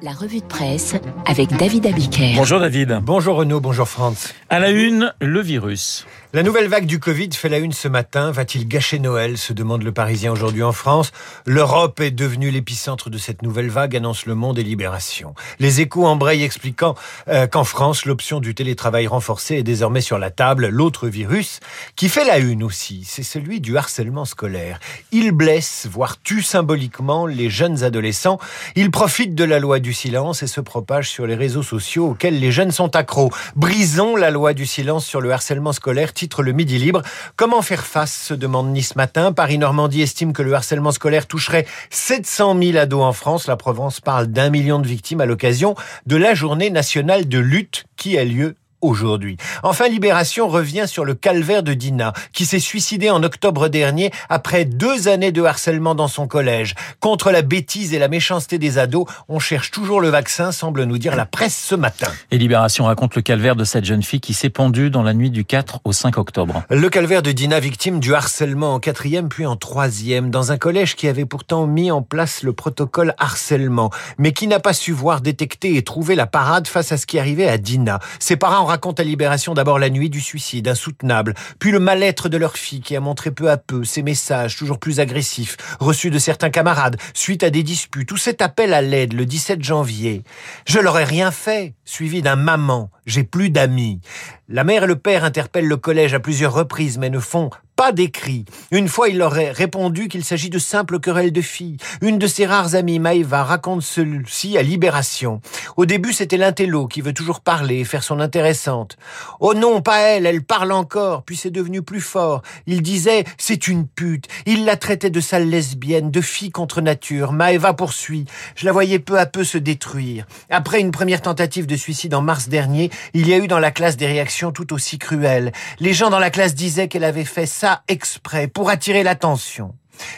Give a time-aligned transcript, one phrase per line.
[0.00, 0.94] La revue de presse
[1.26, 2.34] avec David Abiker.
[2.36, 3.00] Bonjour David.
[3.02, 4.32] Bonjour Renaud, bonjour France.
[4.48, 6.06] À la une, le virus.
[6.34, 8.30] La nouvelle vague du Covid fait la une ce matin.
[8.30, 11.10] Va-t-il gâcher Noël se demande le Parisien aujourd'hui en France.
[11.46, 15.34] L'Europe est devenue l'épicentre de cette nouvelle vague, annonce Le Monde et Libération.
[15.58, 16.94] Les échos embrayent expliquant
[17.28, 20.68] euh, qu'en France, l'option du télétravail renforcé est désormais sur la table.
[20.68, 21.60] L'autre virus,
[21.96, 24.80] qui fait la une aussi, c'est celui du harcèlement scolaire.
[25.12, 28.38] Il blesse, voire tue symboliquement les jeunes adolescents.
[28.76, 32.38] Il profite de la loi du silence et se propage sur les réseaux sociaux auxquels
[32.38, 33.30] les jeunes sont accros.
[33.56, 37.02] Brisons la loi du silence sur le harcèlement scolaire titre le Midi Libre.
[37.36, 39.32] Comment faire face se demande Nice Matin.
[39.32, 43.46] Paris-Normandie estime que le harcèlement scolaire toucherait 700 000 ados en France.
[43.46, 45.74] La Provence parle d'un million de victimes à l'occasion
[46.06, 49.36] de la journée nationale de lutte qui a lieu aujourd'hui.
[49.62, 54.64] Enfin, Libération revient sur le calvaire de Dina, qui s'est suicidée en octobre dernier après
[54.64, 56.74] deux années de harcèlement dans son collège.
[57.00, 60.98] Contre la bêtise et la méchanceté des ados, on cherche toujours le vaccin, semble nous
[60.98, 62.08] dire la presse ce matin.
[62.30, 65.30] Et Libération raconte le calvaire de cette jeune fille qui s'est pendue dans la nuit
[65.30, 66.62] du 4 au 5 octobre.
[66.70, 70.96] Le calvaire de Dina, victime du harcèlement en quatrième puis en troisième, dans un collège
[70.96, 75.20] qui avait pourtant mis en place le protocole harcèlement, mais qui n'a pas su voir,
[75.20, 77.98] détecter et trouver la parade face à ce qui arrivait à Dina.
[78.18, 82.36] Ses parents raconte à Libération d'abord la nuit du suicide, insoutenable, puis le mal-être de
[82.36, 86.18] leur fille qui a montré peu à peu ses messages toujours plus agressifs, reçus de
[86.18, 90.22] certains camarades, suite à des disputes, ou cet appel à l'aide le 17 janvier.
[90.66, 94.00] Je leur ai rien fait, suivi d'un maman, j'ai plus d'amis.
[94.48, 97.92] La mère et le père interpellent le collège à plusieurs reprises, mais ne font pas
[97.92, 98.44] d'écrit.
[98.72, 101.76] Une fois, il leur a répondu qu'il s'agit de simples querelles de filles.
[102.02, 105.40] Une de ses rares amies, Maïva, raconte ceci à Libération.
[105.76, 108.96] Au début, c'était l'intello qui veut toujours parler et faire son intéressante.
[109.38, 112.42] Oh non, pas elle, elle parle encore, puis c'est devenu plus fort.
[112.66, 114.26] Il disait, c'est une pute.
[114.44, 117.30] Il la traitait de sale lesbienne, de fille contre nature.
[117.30, 118.24] Maëva poursuit.
[118.56, 120.26] Je la voyais peu à peu se détruire.
[120.50, 123.70] Après une première tentative de suicide en mars dernier, il y a eu dans la
[123.70, 125.52] classe des réactions tout aussi cruelles.
[125.78, 129.74] Les gens dans la classe disaient qu'elle avait fait ça exprès pour attirer l'attention.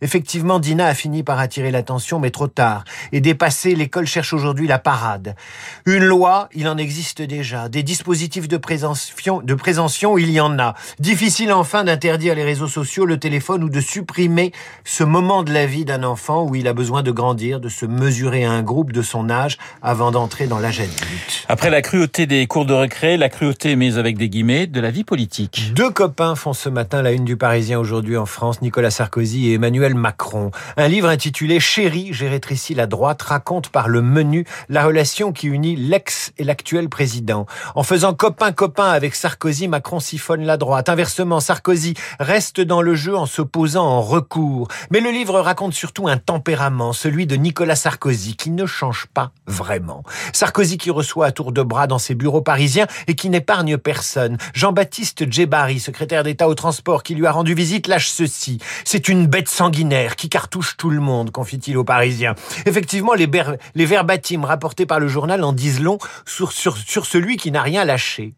[0.00, 2.84] Effectivement, Dina a fini par attirer l'attention, mais trop tard.
[3.12, 5.34] Et dépassé, l'école cherche aujourd'hui la parade.
[5.86, 7.68] Une loi, il en existe déjà.
[7.68, 10.74] Des dispositifs de présention, de présention, il y en a.
[10.98, 14.52] Difficile enfin d'interdire les réseaux sociaux, le téléphone ou de supprimer
[14.84, 17.86] ce moment de la vie d'un enfant où il a besoin de grandir, de se
[17.86, 21.46] mesurer à un groupe de son âge avant d'entrer dans l'âge adulte.
[21.48, 24.90] Après la cruauté des cours de récré, la cruauté, mais avec des guillemets, de la
[24.90, 25.72] vie politique.
[25.74, 29.54] Deux copains font ce matin la une du Parisien aujourd'hui en France, Nicolas Sarkozy et
[29.54, 30.50] Emmanuel Macron.
[30.76, 35.46] Un livre intitulé Chérie, j'ai rétréci la droite raconte par le menu la relation qui
[35.46, 37.46] unit l'ex et l'actuel président.
[37.74, 40.88] En faisant copain-copain avec Sarkozy, Macron siphonne la droite.
[40.88, 44.68] Inversement, Sarkozy reste dans le jeu en s'opposant en recours.
[44.90, 49.32] Mais le livre raconte surtout un tempérament, celui de Nicolas Sarkozy, qui ne change pas
[49.46, 50.02] vraiment.
[50.32, 54.36] Sarkozy qui reçoit à tour de bras dans ses bureaux parisiens et qui n'épargne personne.
[54.52, 58.58] Jean-Baptiste Djebari, secrétaire d'État au transport, qui lui a rendu visite, lâche ceci.
[58.84, 62.34] C'est une bête sanguinaire qui cartouche tout le monde, confie-t-il aux Parisiens.
[62.66, 63.26] Effectivement, les,
[63.86, 68.34] verbatims rapportés par le journal en disent long sur, celui qui n'a rien lâché.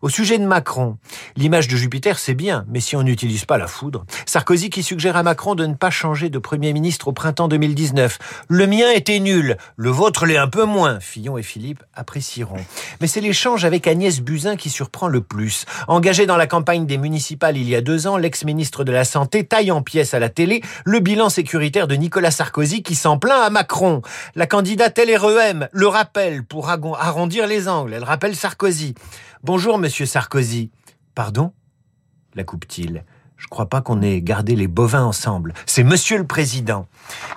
[0.00, 0.96] Au sujet de Macron,
[1.36, 4.04] l'image de Jupiter, c'est bien, mais si on n'utilise pas la foudre.
[4.26, 8.18] Sarkozy qui suggère à Macron de ne pas changer de Premier ministre au printemps 2019.
[8.48, 10.98] Le mien était nul, le vôtre l'est un peu moins.
[11.00, 12.64] Fillon et Philippe apprécieront.
[13.00, 15.66] Mais c'est l'échange avec Agnès Buzyn qui surprend le plus.
[15.88, 19.44] Engagé dans la campagne des municipales il y a deux ans, l'ex-ministre de la Santé
[19.44, 20.53] taille en pièces à la télé
[20.84, 24.02] le bilan sécuritaire de Nicolas Sarkozy qui s'en plaint à Macron.
[24.34, 27.94] La candidate LREM le rappelle pour arrondir les angles.
[27.94, 28.94] Elle rappelle Sarkozy.
[29.42, 30.70] Bonjour, monsieur Sarkozy.
[31.14, 31.52] Pardon?
[32.34, 33.04] La coupe-t-il?
[33.36, 35.54] Je crois pas qu'on ait gardé les bovins ensemble.
[35.66, 36.86] C'est Monsieur le Président.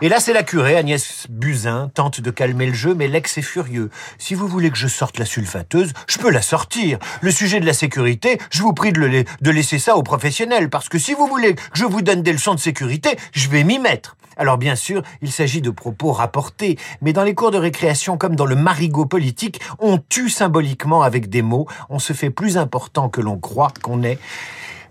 [0.01, 3.41] Et là, c'est la curée, Agnès Buzyn, tente de calmer le jeu, mais l'ex est
[3.41, 3.89] furieux.
[4.17, 6.97] Si vous voulez que je sorte la sulfateuse, je peux la sortir.
[7.21, 10.87] Le sujet de la sécurité, je vous prie de, de laisser ça aux professionnels, parce
[10.87, 13.79] que si vous voulez que je vous donne des leçons de sécurité, je vais m'y
[13.79, 14.15] mettre.
[14.37, 18.35] Alors bien sûr, il s'agit de propos rapportés, mais dans les cours de récréation comme
[18.35, 23.09] dans le marigot politique, on tue symboliquement avec des mots, on se fait plus important
[23.09, 24.19] que l'on croit qu'on est.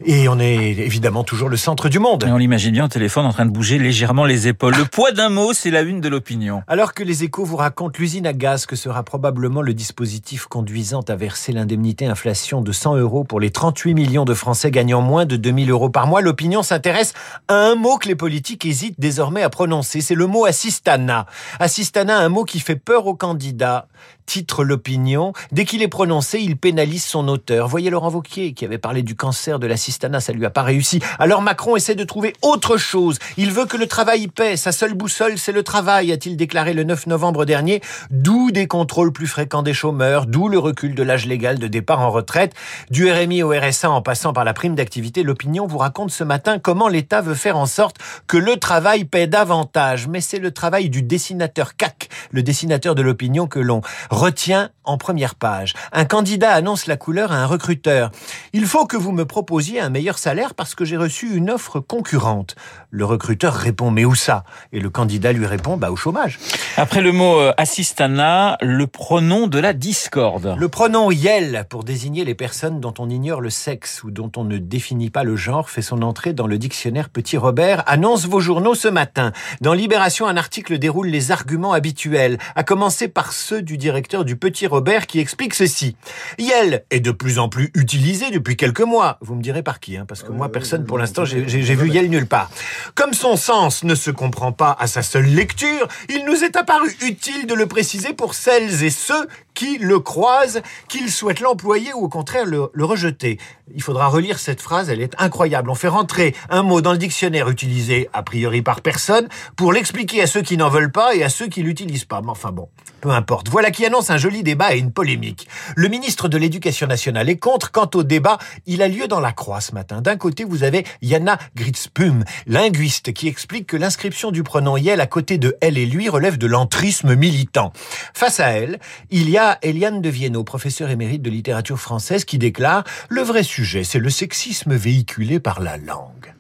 [0.05, 2.25] Et on est évidemment toujours le centre du monde.
[2.25, 4.75] Et on l'imagine bien au téléphone en train de bouger légèrement les épaules.
[4.77, 6.63] Le poids d'un mot, c'est la une de l'opinion.
[6.67, 11.01] Alors que les échos vous racontent l'usine à gaz que sera probablement le dispositif conduisant
[11.09, 15.25] à verser l'indemnité inflation de 100 euros pour les 38 millions de Français gagnant moins
[15.25, 17.15] de 2000 euros par mois, l'opinion s'intéresse
[17.49, 20.01] à un mot que les politiques hésitent désormais à prononcer.
[20.01, 21.27] C'est le mot assistana.
[21.59, 23.89] Assistana, un mot qui fait peur aux candidats
[24.27, 25.33] titre l'opinion.
[25.53, 27.69] Dès qu'il est prononcé, il pénalise son auteur.
[27.69, 30.63] Voyez Laurent Wauquiez qui avait parlé du cancer de la Assistana, ça lui a pas
[30.63, 31.01] réussi.
[31.19, 33.19] Alors Macron essaie de trouver autre chose.
[33.37, 34.57] Il veut que le travail paie.
[34.57, 37.83] Sa seule boussole, c'est le travail, a-t-il déclaré le 9 novembre dernier.
[38.11, 42.01] D'où des contrôles plus fréquents des chômeurs, d'où le recul de l'âge légal de départ
[42.01, 42.55] en retraite.
[42.91, 46.59] Du RMI au RSA en passant par la prime d'activité, l'opinion vous raconte ce matin
[46.59, 50.09] comment l'État veut faire en sorte que le travail paie davantage.
[50.09, 53.83] Mais c'est le travail du dessinateur CAC, le dessinateur de l'opinion que l'on
[54.17, 55.75] retient en première page.
[55.93, 58.11] Un candidat annonce la couleur à un recruteur.
[58.53, 61.81] Il faut que vous me proposiez un meilleur salaire parce que j'ai reçu une offre
[61.81, 62.55] concurrente.
[62.91, 64.45] Le recruteur répond mais où ça?
[64.73, 66.39] Et le candidat lui répond bah au chômage.
[66.77, 70.55] Après le mot euh, assistana, le pronom de la discorde.
[70.57, 74.45] Le pronom yel pour désigner les personnes dont on ignore le sexe ou dont on
[74.45, 78.41] ne définit pas le genre fait son entrée dans le dictionnaire Petit Robert, annonce vos
[78.41, 79.33] journaux ce matin.
[79.61, 84.37] Dans Libération, un article déroule les arguments habituels, à commencer par ceux du directeur du
[84.37, 85.97] Petit Robert qui explique ceci.
[86.39, 89.19] Yel est de plus en plus utilisé depuis quelques mois.
[89.21, 92.09] Vous me direz par qui, hein, parce que moi, personne pour l'instant, j'ai vu Yel
[92.09, 92.51] nulle part.
[92.95, 96.95] Comme son sens ne se comprend pas à sa seule lecture, il nous est apparu
[97.03, 99.27] utile de le préciser pour celles et ceux
[99.57, 103.39] qui le croisent, qu'ils souhaitent l'employer ou au contraire le, le, rejeter.
[103.75, 105.71] Il faudra relire cette phrase, elle est incroyable.
[105.71, 110.23] On fait rentrer un mot dans le dictionnaire utilisé a priori par personne pour l'expliquer
[110.23, 112.21] à ceux qui n'en veulent pas et à ceux qui l'utilisent pas.
[112.21, 112.69] Mais enfin bon,
[113.01, 113.49] peu importe.
[113.49, 115.49] Voilà qui annonce un joli débat et une polémique.
[115.75, 117.73] Le ministre de l'Éducation nationale est contre.
[117.73, 120.03] Quant au débat, il a lieu dans la croix ce matin.
[120.03, 125.07] D'un côté, vous avez Yana Gritzpum, linguiste, qui explique que l'inscription du pronom yel à
[125.07, 127.73] côté de elle et lui relève de l'entrisme militant.
[128.15, 128.79] Face à elle,
[129.11, 133.43] il y a Eliane de Viennot, professeure émérite de littérature française, qui déclare «Le vrai
[133.43, 136.35] sujet, c'est le sexisme véhiculé par la langue».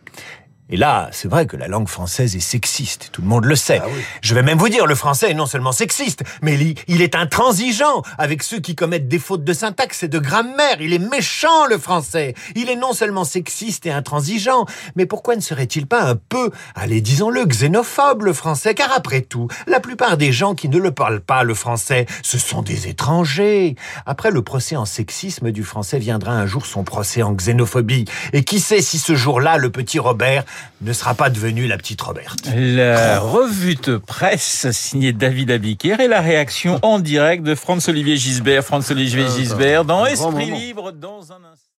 [0.68, 3.80] Et là, c'est vrai que la langue française est sexiste, tout le monde le sait.
[3.80, 4.00] Ah oui.
[4.20, 7.14] Je vais même vous dire, le français est non seulement sexiste, mais il, il est
[7.14, 10.80] intransigeant avec ceux qui commettent des fautes de syntaxe et de grammaire.
[10.80, 12.34] Il est méchant, le français.
[12.56, 14.66] Il est non seulement sexiste et intransigeant,
[14.96, 18.74] mais pourquoi ne serait-il pas un peu, allez, disons-le, xénophobe, le français?
[18.74, 22.38] Car après tout, la plupart des gens qui ne le parlent pas, le français, ce
[22.38, 23.76] sont des étrangers.
[24.04, 28.06] Après le procès en sexisme du français viendra un jour son procès en xénophobie.
[28.32, 30.44] Et qui sait si ce jour-là, le petit Robert
[30.80, 32.48] ne sera pas devenue la petite Roberte.
[32.54, 38.64] La revue de presse signée David Abiker et la réaction en direct de Franz-Olivier Gisbert.
[38.64, 40.50] Franz-Olivier Gisbert dans Esprit.
[40.50, 41.65] Libre dans un instant.